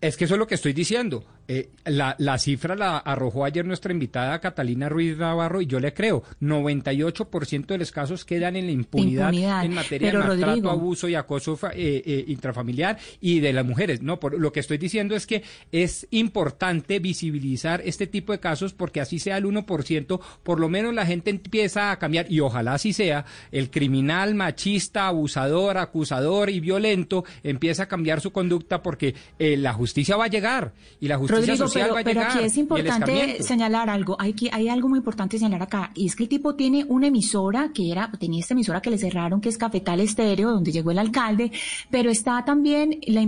Es 0.00 0.16
que 0.16 0.24
eso 0.24 0.34
es 0.34 0.38
lo 0.38 0.46
que 0.46 0.56
estoy 0.56 0.72
diciendo. 0.72 1.24
Eh, 1.46 1.70
la, 1.84 2.16
la 2.18 2.38
cifra 2.38 2.74
la 2.74 2.98
arrojó 2.98 3.44
ayer 3.44 3.64
nuestra 3.66 3.92
invitada 3.92 4.40
Catalina 4.40 4.88
Ruiz 4.88 5.18
Navarro 5.18 5.60
y 5.60 5.66
yo 5.66 5.78
le 5.80 5.92
creo. 5.92 6.22
98% 6.40 7.66
de 7.66 7.78
los 7.78 7.92
casos 7.92 8.24
quedan 8.24 8.56
en 8.56 8.66
la 8.66 8.72
impunidad, 8.72 9.26
Impunidad. 9.32 9.64
en 9.64 9.74
materia 9.74 10.08
Pero, 10.08 10.20
de 10.22 10.28
maltrato, 10.28 10.50
Rodrigo. 10.52 10.70
abuso 10.70 11.08
y 11.08 11.14
acoso 11.14 11.58
eh, 11.72 12.02
eh, 12.06 12.24
intrafamiliar 12.28 12.98
y 13.20 13.40
de 13.40 13.52
las 13.52 13.64
mujeres. 13.64 14.02
No, 14.02 14.18
por, 14.18 14.38
lo 14.38 14.52
que 14.52 14.60
estoy 14.60 14.78
diciendo 14.78 15.14
es 15.14 15.26
que 15.26 15.42
es 15.72 16.06
importante 16.10 16.98
visibilizar 16.98 17.82
este 17.84 18.06
tipo 18.06 18.32
de 18.32 18.40
casos 18.40 18.72
porque 18.72 19.00
así 19.00 19.18
sea 19.18 19.36
el 19.36 19.44
1%, 19.44 20.20
por 20.42 20.60
lo 20.60 20.68
menos 20.68 20.94
la 20.94 21.06
gente 21.06 21.30
empieza 21.30 21.90
a 21.90 21.98
cambiar 21.98 22.30
y 22.30 22.40
ojalá 22.40 22.74
así 22.74 22.92
sea. 22.92 23.24
El 23.52 23.70
criminal 23.70 24.34
machista, 24.34 25.08
abusador, 25.08 25.78
acusador 25.78 26.50
y 26.50 26.60
violento 26.60 27.24
empieza 27.42 27.84
a 27.84 27.86
cambiar 27.88 28.20
su 28.20 28.32
conducta 28.32 28.82
porque 28.82 29.14
eh, 29.38 29.56
la 29.56 29.72
justicia 29.72 30.16
va 30.16 30.24
a 30.24 30.28
llegar 30.28 30.72
y 31.00 31.08
la 31.08 31.16
justicia 31.18 31.33
Rodrigo, 31.34 31.66
pero, 31.72 31.94
pero 32.04 32.20
aquí 32.22 32.38
es 32.42 32.56
importante 32.56 33.42
señalar 33.42 33.90
algo. 33.90 34.16
Hay, 34.18 34.32
que, 34.32 34.50
hay 34.52 34.68
algo 34.68 34.88
muy 34.88 34.98
importante 34.98 35.38
señalar 35.38 35.62
acá. 35.62 35.90
Y 35.94 36.06
es 36.06 36.16
que 36.16 36.24
el 36.24 36.28
tipo 36.28 36.54
tiene 36.54 36.84
una 36.88 37.08
emisora 37.08 37.70
que 37.74 37.90
era, 37.90 38.10
tenía 38.18 38.40
esta 38.40 38.54
emisora 38.54 38.80
que 38.80 38.90
le 38.90 38.98
cerraron, 38.98 39.40
que 39.40 39.48
es 39.48 39.58
Cafetal 39.58 40.00
Estéreo, 40.00 40.50
donde 40.50 40.72
llegó 40.72 40.90
el 40.90 40.98
alcalde, 40.98 41.52
pero 41.90 42.10
está 42.10 42.44
también 42.44 43.00
la 43.06 43.24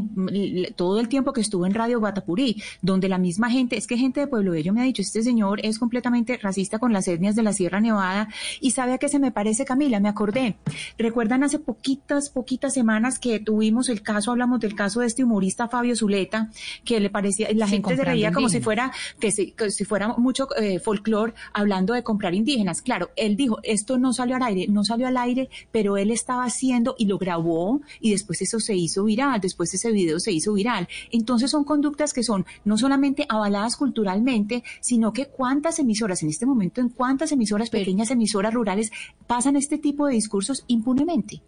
todo 0.77 1.01
el 1.01 1.09
tiempo 1.09 1.33
que 1.33 1.41
estuvo 1.41 1.67
en 1.67 1.75
Radio 1.75 1.99
Guatapurí, 2.01 2.63
donde 2.83 3.09
la 3.09 3.19
misma 3.19 3.51
gente, 3.51 3.77
es 3.77 3.87
que 3.87 3.97
gente 3.97 4.21
de 4.21 4.27
Pueblo 4.27 4.53
Bello 4.53 4.73
me 4.73 4.81
ha 4.81 4.85
dicho, 4.85 5.03
este 5.03 5.23
señor 5.23 5.61
es 5.63 5.79
completamente 5.79 6.37
racista 6.37 6.79
con 6.79 6.93
las 6.93 7.09
etnias 7.09 7.35
de 7.37 7.43
la 7.43 7.53
Sierra 7.53 7.81
Nevada. 7.81 8.29
Y 8.61 8.73
sabe 8.73 8.93
a 8.93 8.99
qué 8.99 9.09
se 9.09 9.19
me 9.19 9.33
parece, 9.33 9.65
Camila, 9.65 10.01
me 10.01 10.09
acordé. 10.09 10.57
Recuerdan 10.99 11.45
hace 11.45 11.59
poquitas, 11.59 12.31
poquitas 12.31 12.75
semanas 12.75 13.19
que 13.19 13.41
tuvimos 13.41 13.89
el 13.89 14.03
caso, 14.03 14.31
hablamos 14.31 14.61
del 14.61 14.75
caso 14.75 15.01
de 15.01 15.07
este 15.07 15.25
humorista 15.25 15.69
Fabio 15.69 15.97
Zuleta, 15.97 16.51
que 16.85 17.01
le 17.01 17.11
parecía, 17.11 17.49
la 17.55 17.67
Sí, 17.67 17.73
gente 17.73 17.96
se 17.97 18.05
reía 18.05 18.33
como 18.33 18.49
si 18.49 18.61
fuera, 18.61 18.93
que 19.19 19.31
si, 19.31 19.53
que 19.53 19.71
si 19.71 19.85
fuera 19.85 20.09
mucho 20.17 20.49
eh, 20.57 20.79
folclore 20.79 21.35
hablando 21.53 21.95
de 21.95 22.03
comprar 22.03 22.35
indígenas. 22.35 22.83
Claro, 22.83 23.11
él 23.17 23.37
dijo, 23.37 23.59
esto 23.63 23.99
no 23.99 24.13
salió 24.13 24.37
al 24.37 24.43
aire, 24.43 24.67
no 24.69 24.85
salió 24.85 25.07
al 25.07 25.17
aire, 25.17 25.49
pero 25.73 25.97
él 25.97 26.11
estaba 26.11 26.45
haciendo 26.45 26.95
y 26.99 27.07
lo 27.07 27.19
grabó 27.19 27.81
y 28.01 28.11
después 28.11 28.43
eso 28.43 28.61
se 28.61 28.75
hizo 28.75 29.05
viral, 29.05 29.41
después 29.41 29.73
ese 29.75 29.91
video 29.91 30.21
se 30.21 30.33
hizo 30.33 30.53
viral. 30.53 30.89
Entonces 31.11 31.51
son 31.51 31.65
conductas 31.65 32.13
que 32.13 32.23
son 32.23 32.47
no 32.65 32.79
solamente 32.79 33.27
avaladas 33.29 33.77
culturalmente, 33.77 34.63
sino 34.81 35.13
que 35.13 35.27
cuántas 35.27 35.79
emisoras 35.79 36.23
en 36.23 36.29
este 36.29 36.47
momento, 36.47 36.81
en 36.81 36.89
cuántas 36.89 37.33
emisoras, 37.33 37.71
pequeñas 37.71 38.11
emisoras 38.11 38.55
rurales, 38.55 38.93
pasan 39.27 39.57
este 39.57 39.79
tipo 39.79 40.07
de 40.07 40.15
discursos 40.15 40.65
impunemente. 40.67 41.43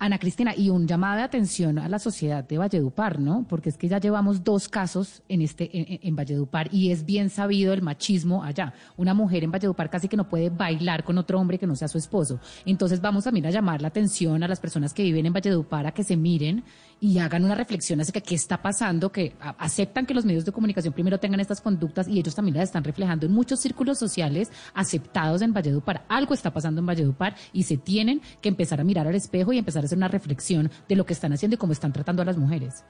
Ana 0.00 0.18
Cristina, 0.18 0.54
y 0.56 0.70
un 0.70 0.86
llamado 0.86 1.16
de 1.16 1.22
atención 1.22 1.78
a 1.78 1.88
la 1.88 1.98
sociedad 1.98 2.44
de 2.44 2.56
Valledupar, 2.56 3.18
¿no? 3.18 3.44
Porque 3.48 3.68
es 3.68 3.76
que 3.76 3.88
ya 3.88 3.98
llevamos 3.98 4.44
dos 4.44 4.68
casos 4.68 5.22
en 5.28 5.42
este 5.42 5.76
en, 5.76 5.98
en, 6.02 6.14
Valledupar 6.14 6.72
y 6.72 6.92
es 6.92 7.04
bien 7.04 7.30
sabido 7.30 7.72
el 7.72 7.82
machismo 7.82 8.44
allá. 8.44 8.74
Una 8.96 9.12
mujer 9.12 9.42
en 9.42 9.50
Valledupar 9.50 9.90
casi 9.90 10.06
que 10.06 10.16
no 10.16 10.28
puede 10.28 10.50
bailar 10.50 11.02
con 11.02 11.18
otro 11.18 11.40
hombre 11.40 11.58
que 11.58 11.66
no 11.66 11.74
sea 11.74 11.88
su 11.88 11.98
esposo. 11.98 12.38
Entonces 12.64 13.00
vamos 13.00 13.24
también 13.24 13.46
a 13.46 13.50
llamar 13.50 13.82
la 13.82 13.88
atención 13.88 14.40
a 14.44 14.48
las 14.48 14.60
personas 14.60 14.94
que 14.94 15.02
viven 15.02 15.26
en 15.26 15.32
Valledupar 15.32 15.86
a 15.88 15.92
que 15.92 16.04
se 16.04 16.16
miren 16.16 16.62
y 17.00 17.18
hagan 17.18 17.44
una 17.44 17.54
reflexión 17.54 18.00
acerca 18.00 18.20
de 18.20 18.26
qué 18.26 18.34
está 18.34 18.60
pasando, 18.60 19.12
que 19.12 19.34
aceptan 19.58 20.06
que 20.06 20.14
los 20.14 20.24
medios 20.24 20.44
de 20.44 20.52
comunicación 20.52 20.92
primero 20.92 21.18
tengan 21.18 21.40
estas 21.40 21.60
conductas 21.60 22.08
y 22.08 22.18
ellos 22.18 22.34
también 22.34 22.56
las 22.56 22.64
están 22.64 22.84
reflejando 22.84 23.26
en 23.26 23.32
muchos 23.32 23.60
círculos 23.60 23.98
sociales 23.98 24.50
aceptados 24.74 25.42
en 25.42 25.52
Valledupar. 25.52 26.04
Algo 26.08 26.34
está 26.34 26.52
pasando 26.52 26.80
en 26.80 26.86
Valledupar 26.86 27.36
y 27.52 27.64
se 27.64 27.76
tienen 27.76 28.20
que 28.40 28.48
empezar 28.48 28.80
a 28.80 28.84
mirar 28.84 29.06
al 29.06 29.14
espejo 29.14 29.52
y 29.52 29.58
empezar 29.58 29.82
a 29.82 29.86
hacer 29.86 29.98
una 29.98 30.08
reflexión 30.08 30.70
de 30.88 30.96
lo 30.96 31.06
que 31.06 31.12
están 31.12 31.32
haciendo 31.32 31.54
y 31.54 31.58
cómo 31.58 31.72
están 31.72 31.92
tratando 31.92 32.22
a 32.22 32.24
las 32.24 32.36
mujeres. 32.36 32.84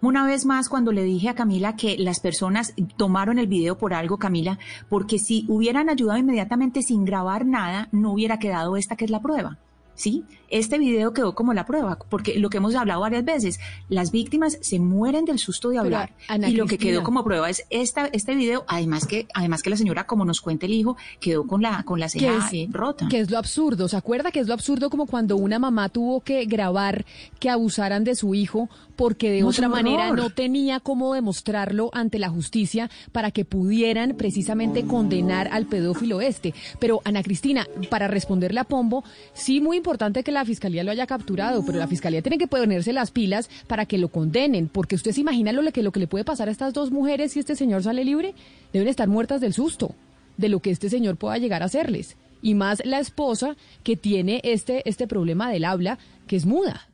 Una 0.00 0.24
vez 0.24 0.46
más, 0.46 0.68
cuando 0.68 0.92
le 0.92 1.02
dije 1.02 1.28
a 1.28 1.34
Camila 1.34 1.74
que 1.74 1.98
las 1.98 2.20
personas 2.20 2.72
tomaron 2.96 3.40
el 3.40 3.48
video 3.48 3.78
por 3.78 3.94
algo, 3.94 4.16
Camila, 4.16 4.58
porque 4.88 5.18
si 5.18 5.44
hubieran 5.48 5.88
ayudado 5.88 6.20
inmediatamente 6.20 6.82
sin 6.82 7.04
grabar 7.04 7.44
nada, 7.44 7.88
no 7.90 8.12
hubiera 8.12 8.38
quedado 8.38 8.76
esta 8.76 8.94
que 8.94 9.06
es 9.06 9.10
la 9.10 9.20
prueba. 9.20 9.58
¿Sí? 9.98 10.24
Este 10.48 10.78
video 10.78 11.12
quedó 11.12 11.34
como 11.34 11.52
la 11.52 11.66
prueba, 11.66 11.98
porque 12.08 12.38
lo 12.38 12.48
que 12.48 12.56
hemos 12.56 12.74
hablado 12.74 13.02
varias 13.02 13.24
veces, 13.24 13.60
las 13.90 14.12
víctimas 14.12 14.56
se 14.62 14.78
mueren 14.78 15.26
del 15.26 15.38
susto 15.38 15.68
de 15.68 15.76
hablar 15.76 16.14
y 16.46 16.52
lo 16.52 16.64
que 16.64 16.78
quedó 16.78 17.02
como 17.02 17.22
prueba 17.22 17.50
es 17.50 17.66
esta, 17.68 18.06
este 18.06 18.34
video, 18.34 18.64
además 18.66 19.06
que, 19.06 19.26
además 19.34 19.62
que 19.62 19.68
la 19.68 19.76
señora, 19.76 20.06
como 20.06 20.24
nos 20.24 20.40
cuenta 20.40 20.64
el 20.64 20.72
hijo, 20.72 20.96
quedó 21.20 21.46
con 21.46 21.60
la, 21.60 21.82
con 21.82 22.00
la 22.00 22.08
ceja 22.08 22.48
rota. 22.70 23.08
Que 23.10 23.20
es 23.20 23.30
lo 23.30 23.36
absurdo, 23.36 23.88
¿se 23.88 23.96
acuerda 23.96 24.30
que 24.30 24.40
es 24.40 24.46
lo 24.46 24.54
absurdo 24.54 24.88
como 24.88 25.06
cuando 25.06 25.36
una 25.36 25.58
mamá 25.58 25.90
tuvo 25.90 26.20
que 26.20 26.46
grabar 26.46 27.04
que 27.40 27.50
abusaran 27.50 28.04
de 28.04 28.14
su 28.14 28.34
hijo 28.34 28.70
porque 28.96 29.30
de 29.30 29.44
otra 29.44 29.68
manera 29.68 30.12
no 30.12 30.30
tenía 30.30 30.80
cómo 30.80 31.12
demostrarlo 31.12 31.90
ante 31.92 32.18
la 32.18 32.30
justicia 32.30 32.90
para 33.12 33.32
que 33.32 33.44
pudieran 33.44 34.14
precisamente 34.16 34.84
condenar 34.84 35.48
al 35.52 35.66
pedófilo 35.66 36.22
este? 36.22 36.54
Pero 36.78 37.02
Ana 37.04 37.22
Cristina, 37.22 37.66
para 37.90 38.08
responderle 38.08 38.60
a 38.60 38.64
Pombo, 38.64 39.04
sí 39.34 39.60
muy 39.60 39.76
importante 39.76 39.87
que 40.24 40.32
la 40.32 40.44
fiscalía 40.44 40.84
lo 40.84 40.90
haya 40.90 41.06
capturado, 41.06 41.64
pero 41.64 41.78
la 41.78 41.86
fiscalía 41.86 42.20
tiene 42.20 42.36
que 42.36 42.46
ponerse 42.46 42.92
las 42.92 43.10
pilas 43.10 43.48
para 43.66 43.86
que 43.86 43.96
lo 43.96 44.08
condenen, 44.08 44.68
porque 44.68 44.96
usted 44.96 45.12
se 45.12 45.22
imagina 45.22 45.52
lo 45.52 45.62
que, 45.72 45.82
lo 45.82 45.92
que 45.92 46.00
le 46.00 46.06
puede 46.06 46.24
pasar 46.24 46.48
a 46.48 46.50
estas 46.50 46.74
dos 46.74 46.90
mujeres 46.90 47.32
si 47.32 47.40
este 47.40 47.56
señor 47.56 47.82
sale 47.82 48.04
libre, 48.04 48.34
deben 48.72 48.88
estar 48.88 49.08
muertas 49.08 49.40
del 49.40 49.54
susto 49.54 49.94
de 50.36 50.48
lo 50.50 50.60
que 50.60 50.70
este 50.70 50.90
señor 50.90 51.16
pueda 51.16 51.38
llegar 51.38 51.62
a 51.62 51.66
hacerles. 51.66 52.16
Y 52.42 52.54
más 52.54 52.84
la 52.84 53.00
esposa 53.00 53.56
que 53.82 53.96
tiene 53.96 54.40
este, 54.44 54.86
este 54.88 55.06
problema 55.06 55.50
del 55.50 55.64
habla, 55.64 55.98
que 56.26 56.36
es 56.36 56.44
muda 56.44 56.88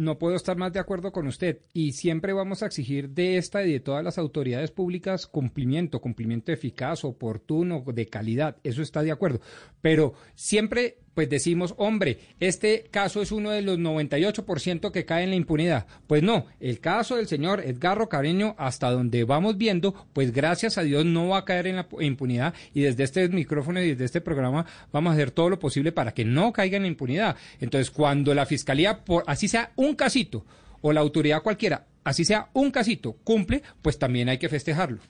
no 0.00 0.18
puedo 0.18 0.34
estar 0.34 0.56
más 0.56 0.72
de 0.72 0.80
acuerdo 0.80 1.12
con 1.12 1.26
usted 1.26 1.60
y 1.74 1.92
siempre 1.92 2.32
vamos 2.32 2.62
a 2.62 2.66
exigir 2.66 3.10
de 3.10 3.36
esta 3.36 3.62
y 3.64 3.72
de 3.72 3.80
todas 3.80 4.02
las 4.02 4.16
autoridades 4.16 4.70
públicas 4.70 5.26
cumplimiento, 5.26 6.00
cumplimiento 6.00 6.52
eficaz, 6.52 7.04
oportuno, 7.04 7.84
de 7.86 8.06
calidad, 8.06 8.56
eso 8.64 8.80
está 8.80 9.02
de 9.02 9.12
acuerdo. 9.12 9.42
Pero 9.82 10.14
siempre 10.34 11.00
pues 11.14 11.28
decimos, 11.28 11.74
hombre, 11.76 12.18
este 12.38 12.84
caso 12.90 13.20
es 13.22 13.32
uno 13.32 13.50
de 13.50 13.62
los 13.62 13.78
98% 13.78 14.90
que 14.90 15.04
cae 15.04 15.24
en 15.24 15.30
la 15.30 15.36
impunidad. 15.36 15.86
Pues 16.06 16.22
no, 16.22 16.46
el 16.60 16.80
caso 16.80 17.16
del 17.16 17.26
señor 17.26 17.60
Edgarro 17.60 18.08
Careño, 18.08 18.54
hasta 18.58 18.90
donde 18.90 19.24
vamos 19.24 19.58
viendo, 19.58 20.06
pues 20.12 20.32
gracias 20.32 20.78
a 20.78 20.82
Dios 20.82 21.04
no 21.04 21.28
va 21.28 21.38
a 21.38 21.44
caer 21.44 21.66
en 21.66 21.76
la 21.76 21.88
impunidad 22.00 22.54
y 22.74 22.82
desde 22.82 23.04
este 23.04 23.28
micrófono 23.28 23.80
y 23.80 23.90
desde 23.90 24.04
este 24.04 24.20
programa 24.20 24.66
vamos 24.92 25.10
a 25.10 25.14
hacer 25.14 25.30
todo 25.30 25.50
lo 25.50 25.58
posible 25.58 25.92
para 25.92 26.12
que 26.12 26.24
no 26.24 26.52
caiga 26.52 26.76
en 26.76 26.82
la 26.82 26.88
impunidad. 26.88 27.36
Entonces, 27.60 27.90
cuando 27.90 28.34
la 28.34 28.46
fiscalía, 28.46 29.04
por 29.04 29.24
así 29.26 29.48
sea 29.48 29.72
un 29.76 29.94
casito, 29.94 30.44
o 30.82 30.92
la 30.92 31.00
autoridad 31.00 31.42
cualquiera, 31.42 31.86
así 32.04 32.24
sea 32.24 32.48
un 32.52 32.70
casito, 32.70 33.16
cumple, 33.24 33.62
pues 33.82 33.98
también 33.98 34.28
hay 34.28 34.38
que 34.38 34.48
festejarlo. 34.48 35.00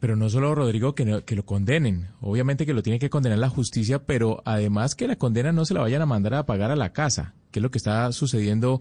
Pero 0.00 0.16
no 0.16 0.28
solo, 0.28 0.54
Rodrigo, 0.54 0.94
que, 0.94 1.22
que 1.24 1.36
lo 1.36 1.46
condenen. 1.46 2.08
Obviamente 2.20 2.66
que 2.66 2.74
lo 2.74 2.82
tiene 2.82 2.98
que 2.98 3.10
condenar 3.10 3.38
la 3.38 3.48
justicia, 3.48 4.04
pero 4.04 4.42
además 4.44 4.94
que 4.94 5.06
la 5.06 5.16
condena 5.16 5.52
no 5.52 5.64
se 5.64 5.74
la 5.74 5.80
vayan 5.80 6.02
a 6.02 6.06
mandar 6.06 6.34
a 6.34 6.46
pagar 6.46 6.70
a 6.70 6.76
la 6.76 6.92
casa, 6.92 7.34
que 7.50 7.60
es 7.60 7.62
lo 7.62 7.70
que 7.70 7.78
está 7.78 8.10
sucediendo 8.12 8.80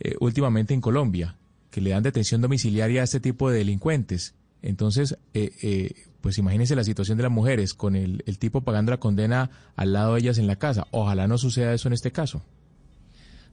eh, 0.00 0.16
últimamente 0.20 0.74
en 0.74 0.80
Colombia, 0.80 1.36
que 1.70 1.80
le 1.80 1.90
dan 1.90 2.02
detención 2.02 2.40
domiciliaria 2.40 3.00
a 3.00 3.04
este 3.04 3.20
tipo 3.20 3.50
de 3.50 3.58
delincuentes. 3.58 4.34
Entonces, 4.62 5.16
eh, 5.34 5.52
eh, 5.62 5.94
pues 6.20 6.36
imagínense 6.38 6.76
la 6.76 6.84
situación 6.84 7.16
de 7.16 7.22
las 7.24 7.32
mujeres 7.32 7.72
con 7.74 7.96
el, 7.96 8.22
el 8.26 8.38
tipo 8.38 8.60
pagando 8.60 8.90
la 8.90 9.00
condena 9.00 9.50
al 9.76 9.92
lado 9.92 10.14
de 10.14 10.20
ellas 10.20 10.38
en 10.38 10.46
la 10.46 10.56
casa. 10.56 10.86
Ojalá 10.90 11.26
no 11.26 11.38
suceda 11.38 11.72
eso 11.72 11.88
en 11.88 11.94
este 11.94 12.12
caso. 12.12 12.42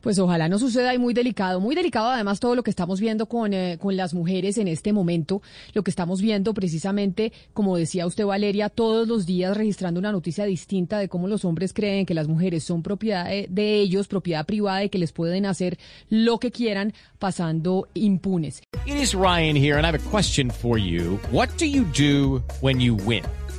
Pues 0.08 0.20
ojalá 0.20 0.48
no 0.48 0.58
suceda 0.58 0.94
y 0.94 0.98
muy 0.98 1.14
delicado, 1.14 1.60
muy 1.60 1.76
delicado 1.76 2.12
además 2.12 2.40
todo 2.40 2.56
lo 2.56 2.64
que 2.64 2.70
estamos 2.70 3.02
viendo 3.02 3.26
con, 3.26 3.54
eh, 3.54 3.78
con 3.78 3.98
las 3.98 4.14
mujeres 4.14 4.58
en 4.58 4.70
este 4.70 4.94
momento, 4.94 5.42
lo 5.74 5.84
que 5.84 5.92
estamos 5.92 6.22
viendo 6.22 6.54
precisamente, 6.54 7.34
como 7.52 7.76
decía 7.76 8.08
usted 8.08 8.24
Valeria, 8.24 8.70
todos 8.70 9.06
los 9.10 9.26
días 9.26 9.58
registrando 9.58 10.00
una 10.00 10.14
noticia 10.14 10.46
distinta 10.46 10.98
de 10.98 11.10
cómo 11.10 11.28
los 11.28 11.44
hombres 11.44 11.74
creen 11.74 12.06
que 12.06 12.14
las 12.14 12.30
mujeres 12.30 12.64
son 12.64 12.84
propiedad 12.84 13.26
de, 13.26 13.48
de 13.50 13.80
ellos, 13.82 14.08
propiedad 14.08 14.46
privada 14.46 14.86
y 14.86 14.90
que 14.90 14.98
les 14.98 15.12
pueden 15.12 15.46
hacer 15.46 15.78
lo 16.10 16.40
que 16.40 16.52
quieran 16.52 16.94
pasando 17.20 17.90
impunes. 17.94 18.62
It 18.86 18.96
is 18.96 19.14
Ryan 19.14 19.58
here 19.58 19.76
and 19.76 19.86
I 19.86 19.90
have 19.90 20.00
a 20.02 20.10
question 20.10 20.50
for 20.50 20.78
you. 20.78 21.20
What 21.34 21.50
do 21.60 21.66
you 21.66 21.84
do 21.84 22.42
when 22.62 22.80
you 22.80 22.96
win? 22.96 23.26